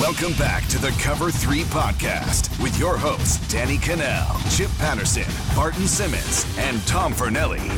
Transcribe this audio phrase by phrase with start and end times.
[0.00, 5.24] Welcome back to the Cover 3 podcast with your hosts, Danny Kanell, Chip Patterson,
[5.56, 7.68] Barton Simmons, and Tom Fornelli.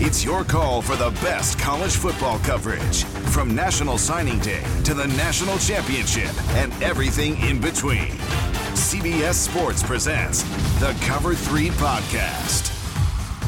[0.00, 5.08] It's your call for the best college football coverage from National Signing Day to the
[5.08, 8.12] National Championship and everything in between.
[8.76, 10.44] CBS Sports presents
[10.78, 12.70] the Cover 3 podcast.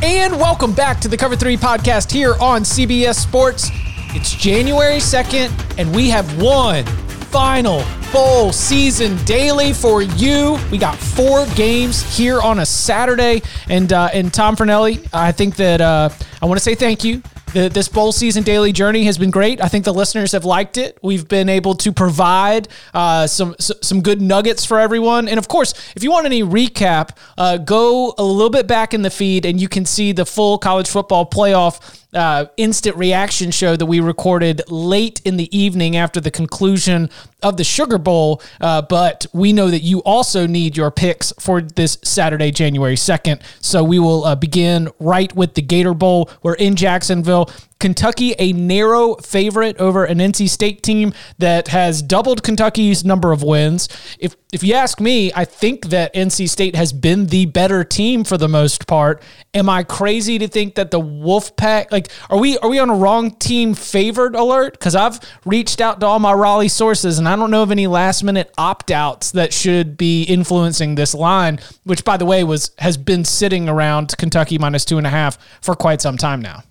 [0.03, 3.71] And welcome back to the Cover 3 podcast here on CBS Sports.
[4.17, 6.85] It's January 2nd, and we have one
[7.31, 7.85] final
[8.17, 10.59] bowl season daily for you.
[10.73, 13.43] We got four games here on a Saturday.
[13.69, 16.09] And, uh, and Tom Fornelli, I think that uh,
[16.41, 17.21] I want to say thank you
[17.57, 19.63] the, this bowl season daily journey has been great.
[19.63, 20.99] I think the listeners have liked it.
[21.03, 25.29] We've been able to provide uh, some some good nuggets for everyone.
[25.29, 29.03] And of course, if you want any recap, uh, go a little bit back in
[29.03, 33.77] the feed and you can see the full college football playoff uh, instant reaction show
[33.77, 37.11] that we recorded late in the evening after the conclusion
[37.43, 38.43] of the Sugar Bowl.
[38.61, 43.41] Uh, but we know that you also need your picks for this Saturday, January 2nd.
[43.61, 46.31] So we will uh, begin right with the Gator Bowl.
[46.43, 47.51] We're in Jacksonville.
[47.79, 53.43] Kentucky, a narrow favorite over an NC State team that has doubled Kentucky's number of
[53.43, 53.89] wins.
[54.19, 58.25] If if you ask me, I think that NC State has been the better team
[58.25, 59.23] for the most part.
[59.53, 62.95] Am I crazy to think that the Wolfpack like are we are we on a
[62.95, 64.73] wrong team favored alert?
[64.73, 67.87] Because I've reached out to all my Raleigh sources and I don't know of any
[67.87, 72.71] last minute opt outs that should be influencing this line, which by the way was
[72.79, 76.63] has been sitting around Kentucky minus two and a half for quite some time now.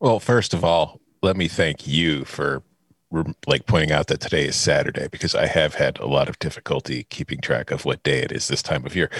[0.00, 2.62] Well, first of all, let me thank you for
[3.46, 7.04] like pointing out that today is Saturday because I have had a lot of difficulty
[7.04, 9.10] keeping track of what day it is this time of year.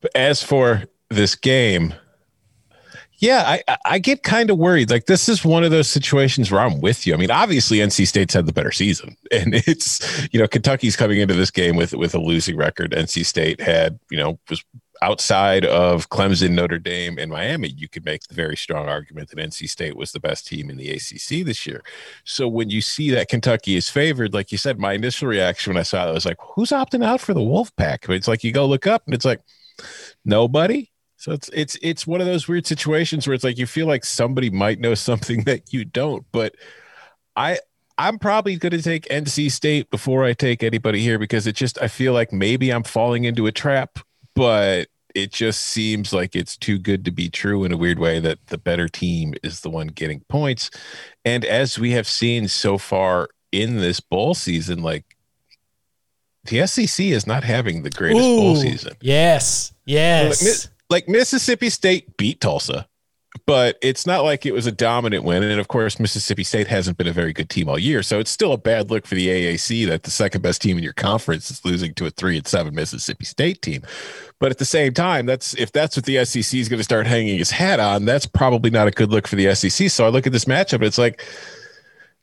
[0.00, 1.94] But as for this game,
[3.18, 4.90] yeah, I I get kind of worried.
[4.90, 7.14] Like this is one of those situations where I'm with you.
[7.14, 11.20] I mean, obviously NC State's had the better season, and it's you know Kentucky's coming
[11.20, 12.90] into this game with with a losing record.
[12.92, 14.62] NC State had you know was
[15.02, 19.38] outside of Clemson, Notre Dame, and Miami, you could make the very strong argument that
[19.38, 21.82] NC State was the best team in the ACC this year.
[22.24, 25.80] So when you see that Kentucky is favored, like you said, my initial reaction when
[25.80, 28.08] I saw it was like, who's opting out for the Wolfpack?
[28.14, 29.40] It's like you go look up and it's like
[30.24, 30.90] nobody.
[31.16, 34.04] So it's it's it's one of those weird situations where it's like you feel like
[34.04, 36.54] somebody might know something that you don't, but
[37.34, 37.58] I
[37.98, 41.80] I'm probably going to take NC State before I take anybody here because it just
[41.80, 44.00] I feel like maybe I'm falling into a trap
[44.36, 48.20] but it just seems like it's too good to be true in a weird way
[48.20, 50.70] that the better team is the one getting points.
[51.24, 55.16] And as we have seen so far in this bowl season, like
[56.44, 58.92] the SEC is not having the greatest Ooh, bowl season.
[59.00, 59.72] Yes.
[59.86, 60.68] Yes.
[60.88, 62.86] Like, like Mississippi State beat Tulsa
[63.44, 65.42] but it's not like it was a dominant win.
[65.42, 68.02] And of course, Mississippi State hasn't been a very good team all year.
[68.02, 70.84] So it's still a bad look for the AAC that the second best team in
[70.84, 73.82] your conference is losing to a three and seven Mississippi State team.
[74.38, 77.06] But at the same time, that's if that's what the SEC is going to start
[77.06, 79.90] hanging his hat on, that's probably not a good look for the SEC.
[79.90, 81.22] So I look at this matchup and it's like,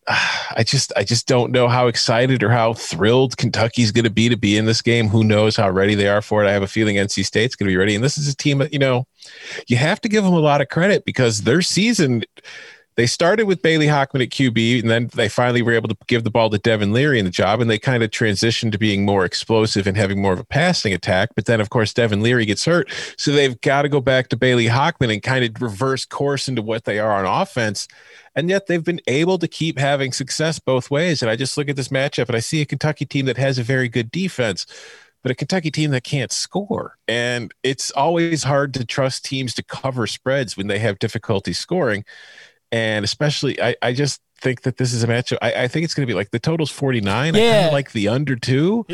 [0.56, 4.30] I just I just don't know how excited or how thrilled Kentucky's going to be
[4.30, 5.08] to be in this game.
[5.08, 6.48] Who knows how ready they are for it?
[6.48, 7.96] I have a feeling NC State's going to be ready.
[7.96, 9.08] And this is a team that you know
[9.68, 12.24] you have to give them a lot of credit because their season
[12.96, 16.24] they started with Bailey Hockman at QB, and then they finally were able to give
[16.24, 19.06] the ball to Devin Leary in the job, and they kind of transitioned to being
[19.06, 21.30] more explosive and having more of a passing attack.
[21.36, 24.38] But then, of course, Devin Leary gets hurt, so they've got to go back to
[24.38, 27.88] Bailey Hockman and kind of reverse course into what they are on offense
[28.36, 31.22] and yet they've been able to keep having success both ways.
[31.22, 33.60] And I just look at this matchup and I see a Kentucky team that has
[33.60, 34.66] a very good defense,
[35.22, 36.98] but a Kentucky team that can't score.
[37.08, 42.06] And it's always hard to trust teams to cover spreads when they have difficulty scoring.
[42.74, 45.38] And especially, I, I just think that this is a matchup.
[45.44, 47.36] I, I think it's going to be like the total's 49.
[47.36, 47.42] Yeah.
[47.42, 48.88] I kind of like the under two,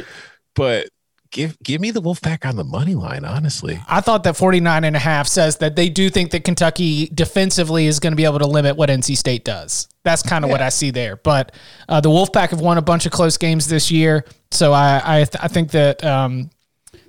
[0.54, 0.90] but
[1.32, 3.80] give give me the Wolfpack on the money line, honestly.
[3.88, 7.86] I thought that 49 and a half says that they do think that Kentucky defensively
[7.86, 9.88] is going to be able to limit what NC State does.
[10.04, 10.56] That's kind of yeah.
[10.56, 11.16] what I see there.
[11.16, 11.54] But
[11.88, 15.24] uh, the Wolfpack have won a bunch of close games this year, so I I,
[15.24, 16.50] th- I think that um,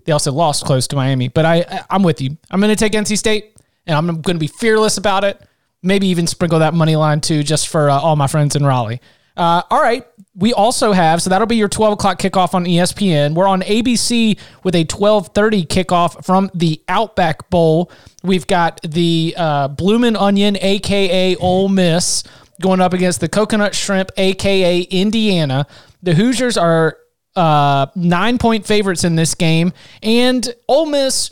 [0.05, 1.26] they also lost close to Miami.
[1.26, 2.37] But I I'm with you.
[2.49, 3.56] I'm going to take NC State,
[3.88, 5.43] and I'm going to be fearless about it.
[5.82, 9.00] Maybe even sprinkle that money line too, just for uh, all my friends in Raleigh.
[9.37, 10.06] Uh, all right.
[10.35, 13.35] We also have, so that'll be your 12 o'clock kickoff on ESPN.
[13.35, 17.91] We're on ABC with a 1230 kickoff from the Outback Bowl.
[18.23, 21.37] We've got the uh, Bloomin' Onion, a.k.a.
[21.37, 22.23] Ole Miss,
[22.61, 24.82] going up against the Coconut Shrimp, a.k.a.
[24.82, 25.67] Indiana.
[26.03, 26.97] The Hoosiers are
[27.35, 29.73] uh, nine point favorites in this game.
[30.03, 31.31] And Ole Miss,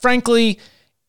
[0.00, 0.58] frankly,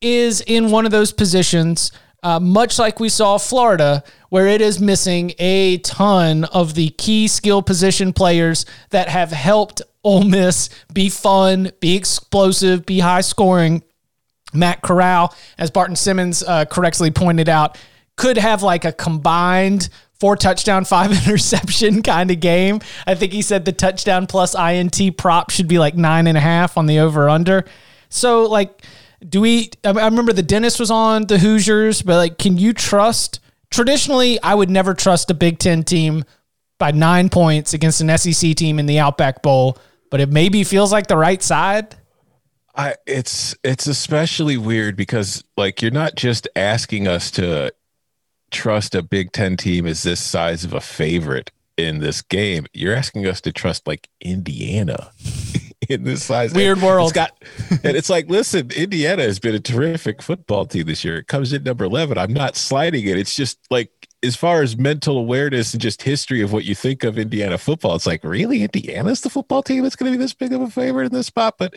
[0.00, 1.92] is in one of those positions,
[2.22, 7.28] uh, much like we saw Florida, where it is missing a ton of the key
[7.28, 13.82] skill position players that have helped Ole Miss be fun, be explosive, be high scoring.
[14.52, 17.78] Matt Corral, as Barton Simmons uh, correctly pointed out,
[18.16, 19.88] could have like a combined
[20.20, 22.80] four touchdown, five interception kind of game.
[23.06, 26.40] I think he said the touchdown plus INT prop should be like nine and a
[26.40, 27.64] half on the over under.
[28.10, 28.84] So, like,
[29.28, 29.70] do we?
[29.84, 33.40] I remember the dentist was on the Hoosiers, but like, can you trust?
[33.70, 36.24] Traditionally, I would never trust a Big Ten team
[36.78, 39.78] by nine points against an SEC team in the Outback Bowl,
[40.10, 41.94] but it maybe feels like the right side.
[42.74, 47.72] I it's it's especially weird because like you're not just asking us to
[48.50, 52.66] trust a Big Ten team as this size of a favorite in this game.
[52.72, 55.12] You're asking us to trust like Indiana
[55.90, 56.52] in this size.
[56.54, 57.10] Weird world.
[57.10, 57.32] It's got,
[57.84, 61.18] and it's like, listen, Indiana has been a terrific football team this year.
[61.18, 62.18] It comes in number 11.
[62.18, 63.18] I'm not sliding it.
[63.18, 63.90] It's just like,
[64.22, 67.94] as far as mental awareness and just history of what you think of Indiana football,
[67.94, 68.62] it's like, really?
[68.62, 71.26] Indiana's the football team that's going to be this big of a favorite in this
[71.26, 71.54] spot?
[71.58, 71.74] But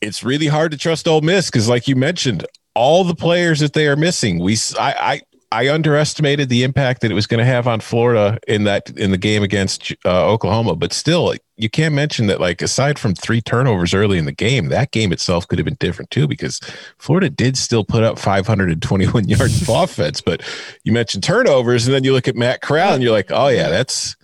[0.00, 2.44] it's really hard to trust Ole Miss because, like you mentioned,
[2.74, 5.20] all the players that they are missing, we, I, I,
[5.52, 9.10] I underestimated the impact that it was going to have on Florida in that in
[9.10, 12.40] the game against uh, Oklahoma, but still, you can't mention that.
[12.40, 15.76] Like aside from three turnovers early in the game, that game itself could have been
[15.80, 16.60] different too, because
[16.98, 20.20] Florida did still put up 521 yards of offense.
[20.20, 20.42] But
[20.84, 23.68] you mentioned turnovers, and then you look at Matt Corral, and you're like, oh yeah,
[23.68, 24.14] that's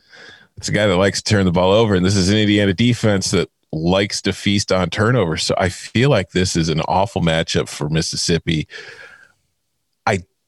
[0.56, 2.72] that's a guy that likes to turn the ball over, and this is an Indiana
[2.72, 5.42] defense that likes to feast on turnovers.
[5.42, 8.68] So I feel like this is an awful matchup for Mississippi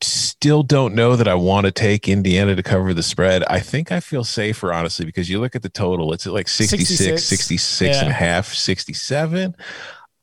[0.03, 3.43] still don't know that I want to take Indiana to cover the spread.
[3.45, 6.49] I think I feel safer, honestly, because you look at the total, it's at like
[6.49, 8.01] 66, 66, 66 yeah.
[8.03, 9.57] and a half, 67.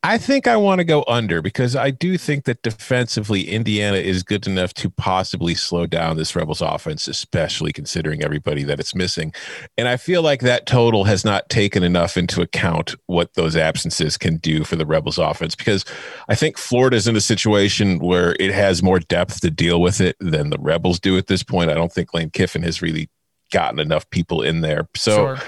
[0.06, 4.22] I think I want to go under because I do think that defensively, Indiana is
[4.22, 9.34] good enough to possibly slow down this Rebels offense, especially considering everybody that it's missing.
[9.80, 14.16] And I feel like that total has not taken enough into account what those absences
[14.16, 15.84] can do for the Rebels offense because
[16.30, 20.18] I think Florida's in a situation where it has more depth to deal with it
[20.20, 21.72] than the Rebels do at this point.
[21.72, 23.10] I don't think Lane Kiffin has really
[23.52, 24.88] gotten enough people in there.
[24.96, 25.40] So sure.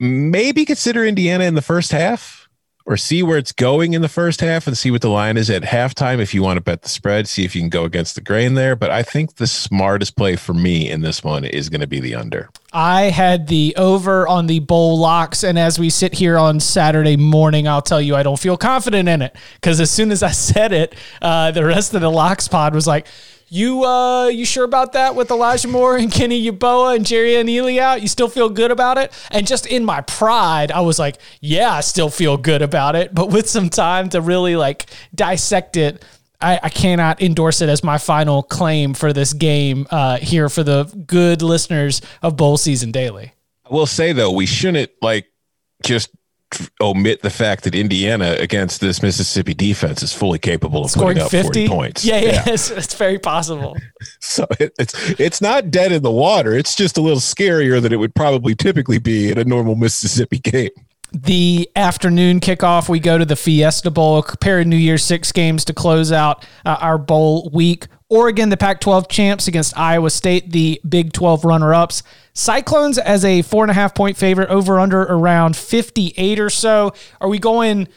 [0.00, 2.45] maybe consider Indiana in the first half
[2.86, 5.50] or see where it's going in the first half and see what the line is
[5.50, 8.14] at halftime if you want to bet the spread, see if you can go against
[8.14, 8.76] the grain there.
[8.76, 11.98] But I think the smartest play for me in this one is going to be
[11.98, 12.48] the under.
[12.72, 15.42] I had the over on the bowl locks.
[15.42, 19.08] And as we sit here on Saturday morning, I'll tell you I don't feel confident
[19.08, 22.46] in it because as soon as I said it, uh, the rest of the locks
[22.46, 23.06] pod was like,
[23.48, 27.78] you uh you sure about that with Elijah Moore and Kenny Yeboah and Jerrion Ealy
[27.78, 28.02] out?
[28.02, 29.12] You still feel good about it?
[29.30, 33.14] And just in my pride, I was like, yeah, I still feel good about it.
[33.14, 36.04] But with some time to really like dissect it,
[36.40, 40.62] I, I cannot endorse it as my final claim for this game uh, here for
[40.62, 43.32] the good listeners of Bowl Season Daily.
[43.68, 45.26] I will say though, we shouldn't like
[45.82, 46.10] just
[46.80, 51.22] omit the fact that Indiana against this Mississippi defense is fully capable of Scoring putting
[51.22, 51.66] up 50?
[51.66, 52.04] 40 points.
[52.04, 52.42] Yeah, yeah, yeah.
[52.46, 53.76] It's, it's, very possible.
[54.20, 56.52] so it, it's it's not dead in the water.
[56.52, 60.38] It's just a little scarier than it would probably typically be in a normal Mississippi
[60.38, 60.70] game.
[61.12, 65.32] The afternoon kickoff, we go to the Fiesta Bowl, a pair of New Year's Six
[65.32, 67.86] games to close out uh, our bowl week.
[68.08, 72.02] Oregon, the Pac 12 champs against Iowa State, the Big 12 runner ups.
[72.34, 76.92] Cyclones as a four and a half point favorite, over under around 58 or so.
[77.20, 77.88] Are we going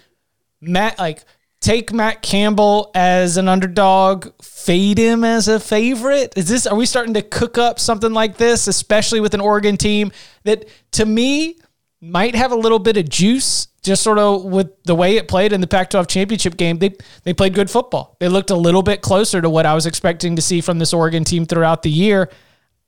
[0.62, 1.24] Matt, like,
[1.62, 6.34] take Matt Campbell as an underdog, fade him as a favorite?
[6.36, 9.78] Is this, are we starting to cook up something like this, especially with an Oregon
[9.78, 10.12] team
[10.44, 11.58] that to me
[12.02, 13.70] might have a little bit of juice?
[13.82, 17.34] just sort of with the way it played in the Pac-12 championship game, they they
[17.34, 18.16] played good football.
[18.20, 20.94] They looked a little bit closer to what I was expecting to see from this
[20.94, 22.30] Oregon team throughout the year.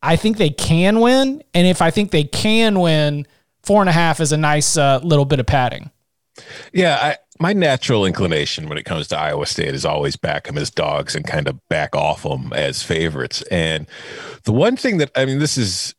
[0.01, 3.27] I think they can win, and if I think they can win,
[3.63, 5.91] four and a half is a nice uh, little bit of padding.
[6.74, 10.58] Yeah, I, my natural inclination when it comes to Iowa State is always back them
[10.58, 13.44] as dogs and kind of back off them as favorites.
[13.51, 13.88] And
[14.44, 15.94] the one thing that I mean, this is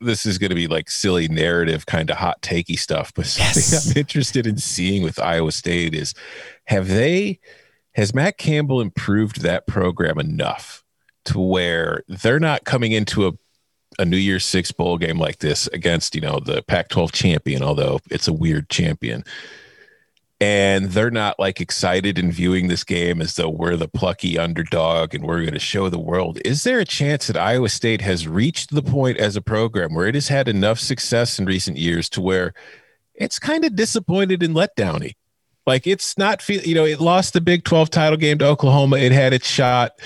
[0.00, 3.62] this is going to be like silly narrative kind of hot takey stuff but something
[3.62, 3.90] yes.
[3.90, 6.14] i'm interested in seeing with iowa state is
[6.66, 7.38] have they
[7.94, 10.84] has matt campbell improved that program enough
[11.24, 13.32] to where they're not coming into a
[13.98, 17.98] a New Year's Six bowl game like this against you know the Pac-12 champion, although
[18.10, 19.24] it's a weird champion,
[20.40, 25.14] and they're not like excited in viewing this game as though we're the plucky underdog
[25.14, 26.38] and we're going to show the world.
[26.44, 30.06] Is there a chance that Iowa State has reached the point as a program where
[30.06, 32.54] it has had enough success in recent years to where
[33.14, 35.16] it's kind of disappointed and let downy?
[35.68, 38.96] Like it's not feel you know, it lost the Big 12 title game to Oklahoma.
[38.96, 40.00] It had its shot.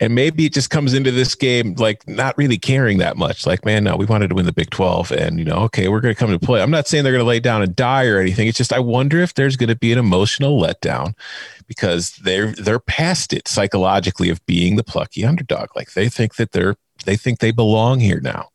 [0.00, 3.46] And maybe it just comes into this game like not really caring that much.
[3.46, 6.02] Like, man, no, we wanted to win the Big 12 and you know, okay, we're
[6.02, 6.60] gonna come to play.
[6.60, 8.48] I'm not saying they're gonna lay down and die or anything.
[8.48, 11.14] It's just I wonder if there's gonna be an emotional letdown
[11.66, 15.70] because they're they're past it psychologically of being the plucky underdog.
[15.74, 18.48] Like they think that they're they think they belong here now.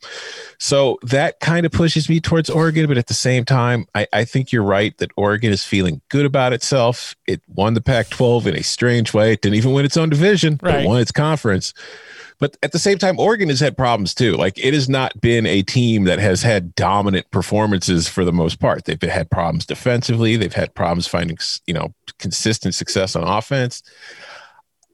[0.60, 2.88] So that kind of pushes me towards Oregon.
[2.88, 6.26] But at the same time, I, I think you're right that Oregon is feeling good
[6.26, 7.16] about itself.
[7.28, 9.34] It won the Pac 12 in a strange way.
[9.34, 10.72] It didn't even win its own division, right.
[10.72, 11.74] but it won its conference.
[12.40, 14.34] But at the same time, Oregon has had problems too.
[14.34, 18.60] Like it has not been a team that has had dominant performances for the most
[18.60, 18.86] part.
[18.86, 20.36] They've had problems defensively.
[20.36, 23.84] They've had problems finding, you know, consistent success on offense.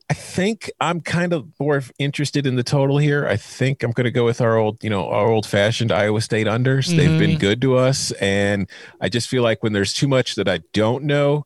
[0.09, 3.27] I think I'm kind of more interested in the total here.
[3.27, 6.21] I think I'm going to go with our old, you know, our old fashioned Iowa
[6.21, 6.87] State unders.
[6.87, 6.97] Mm-hmm.
[6.97, 7.39] They've been mm-hmm.
[7.39, 8.11] good to us.
[8.13, 8.67] And
[8.99, 11.45] I just feel like when there's too much that I don't know,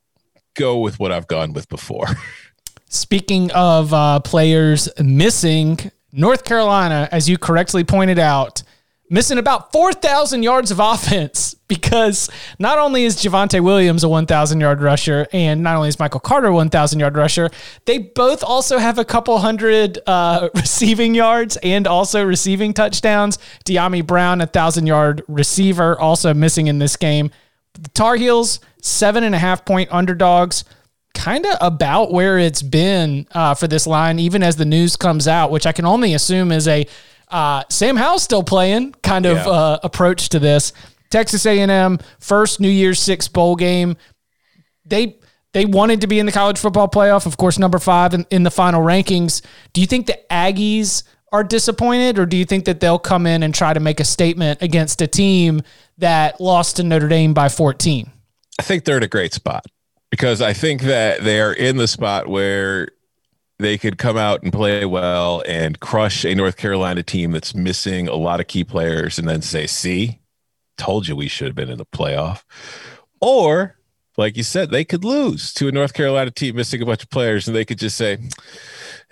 [0.54, 2.08] go with what I've gone with before.
[2.88, 8.64] Speaking of uh, players missing, North Carolina, as you correctly pointed out,
[9.10, 11.43] missing about 4,000 yards of offense
[11.74, 16.20] because not only is Javonte Williams a 1,000 yard rusher and not only is Michael
[16.20, 17.50] Carter a 1,000 yard rusher,
[17.86, 23.40] they both also have a couple hundred uh, receiving yards and also receiving touchdowns.
[23.66, 27.32] Dyami Brown, a 1,000 yard receiver, also missing in this game.
[27.74, 30.64] The Tar Heels, seven and a half point underdogs
[31.16, 35.28] kind of about where it's been uh, for this line, even as the news comes
[35.28, 36.86] out, which I can only assume is a
[37.34, 39.52] uh, Sam Howell's still playing kind of yeah.
[39.52, 40.72] uh, approach to this.
[41.14, 43.96] Texas A&M first New Year's Six bowl game.
[44.84, 45.20] They
[45.54, 48.42] they wanted to be in the college football playoff, of course, number five in, in
[48.42, 49.46] the final rankings.
[49.72, 53.44] Do you think the Aggies are disappointed, or do you think that they'll come in
[53.44, 55.62] and try to make a statement against a team
[56.00, 58.12] that lost to Notre Dame by 14?
[58.60, 59.66] I think they're in a great spot
[60.10, 62.90] because I think that they are in the spot where
[63.60, 68.08] they could come out and play well and crush a North Carolina team that's missing
[68.08, 70.20] a lot of key players and then say, see,
[70.78, 72.44] told you we should have been in the playoff.
[73.22, 73.78] Or,
[74.18, 77.10] like you said, they could lose to a North Carolina team missing a bunch of
[77.10, 78.18] players and they could just say,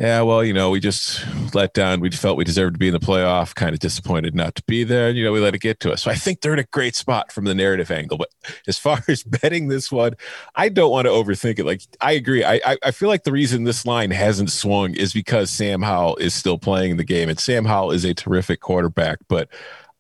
[0.02, 2.00] yeah, well, you know, we just let down.
[2.00, 3.54] We felt we deserved to be in the playoff.
[3.54, 5.12] Kind of disappointed not to be there.
[5.12, 6.02] You know, we let it get to us.
[6.02, 8.18] So I think they're in a great spot from the narrative angle.
[8.18, 8.30] But
[8.68, 10.16] as far as betting this one,
[10.56, 11.68] I don't want to overthink it.
[11.68, 12.44] Like I agree.
[12.44, 16.34] I I feel like the reason this line hasn't swung is because Sam Howell is
[16.34, 19.20] still playing the game, and Sam Howell is a terrific quarterback.
[19.28, 19.50] But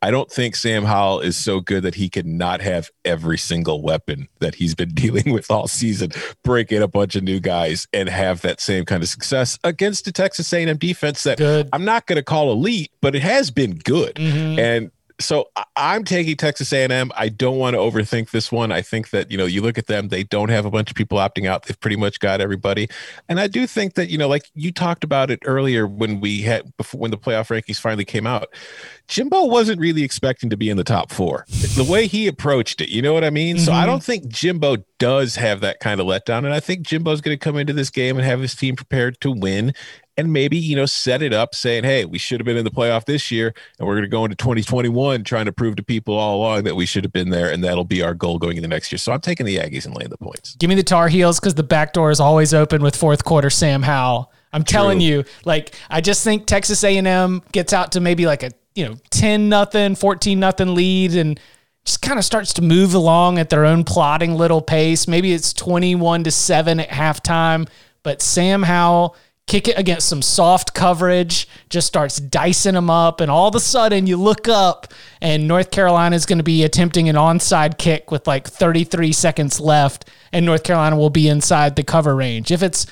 [0.01, 3.81] I don't think Sam Howell is so good that he can not have every single
[3.81, 6.11] weapon that he's been dealing with all season,
[6.43, 10.05] break in a bunch of new guys and have that same kind of success against
[10.05, 11.69] the Texas A&M defense that good.
[11.71, 14.15] I'm not going to call elite, but it has been good.
[14.15, 14.59] Mm-hmm.
[14.59, 17.11] And so I'm taking Texas A&M.
[17.15, 18.71] I don't want to overthink this one.
[18.71, 20.95] I think that you know you look at them; they don't have a bunch of
[20.95, 21.65] people opting out.
[21.65, 22.89] They've pretty much got everybody,
[23.29, 26.41] and I do think that you know, like you talked about it earlier when we
[26.41, 28.49] had before when the playoff rankings finally came out.
[29.07, 31.45] Jimbo wasn't really expecting to be in the top four.
[31.49, 33.57] The way he approached it, you know what I mean?
[33.57, 33.65] Mm-hmm.
[33.65, 33.87] So I mm-hmm.
[33.87, 37.43] don't think Jimbo does have that kind of letdown, and I think Jimbo's going to
[37.43, 39.73] come into this game and have his team prepared to win
[40.21, 42.71] and maybe you know set it up saying hey we should have been in the
[42.71, 46.15] playoff this year and we're going to go into 2021 trying to prove to people
[46.15, 48.69] all along that we should have been there and that'll be our goal going into
[48.69, 48.99] next year.
[48.99, 50.55] So i'm taking the aggies and laying the points.
[50.55, 53.49] Give me the tar heels because the back door is always open with fourth quarter
[53.49, 54.31] sam howell.
[54.53, 54.73] I'm True.
[54.73, 58.85] telling you like i just think texas a&m gets out to maybe like a you
[58.85, 61.39] know 10 nothing 14 nothing lead and
[61.85, 65.07] just kind of starts to move along at their own plodding little pace.
[65.07, 67.67] Maybe it's 21 to 7 at halftime
[68.03, 69.15] but sam howell
[69.51, 73.19] kick it against some soft coverage, just starts dicing them up.
[73.19, 74.87] And all of a sudden, you look up,
[75.19, 79.59] and North Carolina is going to be attempting an onside kick with like 33 seconds
[79.59, 82.49] left, and North Carolina will be inside the cover range.
[82.49, 82.87] If it's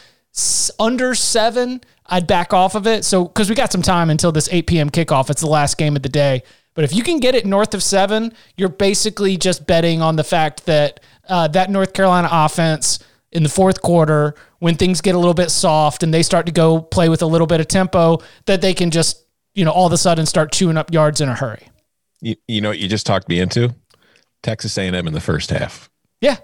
[0.78, 3.06] under seven, I'd back off of it.
[3.06, 4.90] So, because we got some time until this 8 p.m.
[4.90, 6.44] kickoff, it's the last game of the day.
[6.74, 10.26] But if you can get it north of seven, you're basically just betting on the
[10.26, 11.00] fact that
[11.30, 13.00] uh, that North Carolina offense
[13.32, 16.52] in the fourth quarter when things get a little bit soft and they start to
[16.52, 19.88] go play with a little bit of tempo that they can just you know all
[19.88, 21.70] of a sudden start chewing up yards in a hurry.
[22.22, 23.74] You, you know what you just talked me into?
[24.42, 25.90] Texas a&m in the first half.
[26.22, 26.38] Yeah.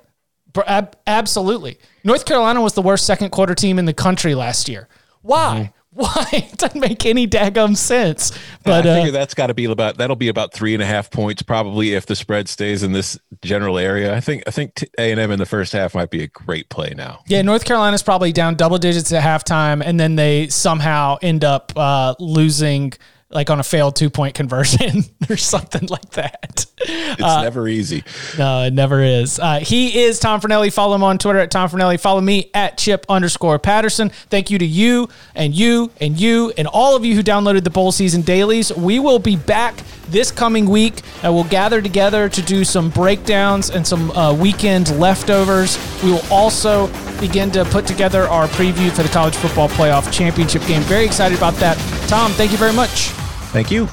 [0.67, 1.79] Ab- absolutely.
[2.03, 4.87] North carolina was the worst second quarter team in the country last year.
[5.21, 5.55] Why?
[5.55, 5.71] Mm-hmm.
[5.97, 6.27] Why?
[6.33, 8.37] It doesn't make any daggum sense.
[8.65, 10.85] But I uh, figure that's got to be about that'll be about three and a
[10.85, 14.13] half points probably if the spread stays in this general area.
[14.13, 16.67] I think I think A and M in the first half might be a great
[16.67, 17.21] play now.
[17.27, 21.71] yeah, North Carolina's probably down double digits at halftime, and then they somehow end up
[21.77, 22.91] uh, losing
[23.29, 26.65] like on a failed two point conversion or something like that.
[26.87, 28.03] It's Uh, never easy.
[28.37, 29.39] No, it never is.
[29.39, 30.71] Uh, he is Tom Fornelli.
[30.71, 31.99] Follow him on Twitter at Tom Fornelli.
[31.99, 34.09] Follow me at Chip underscore Patterson.
[34.29, 37.69] Thank you to you and you and you and all of you who downloaded the
[37.69, 38.71] bowl season dailies.
[38.73, 39.75] We will be back
[40.09, 41.01] this coming week.
[41.23, 45.77] and we'll gather together to do some breakdowns and some uh, weekend leftovers.
[46.03, 46.87] We will also
[47.19, 50.81] begin to put together our preview for the college football playoff championship game.
[50.83, 51.77] Very excited about that.
[52.07, 53.09] Tom, thank you very much.
[53.51, 53.87] Thank you.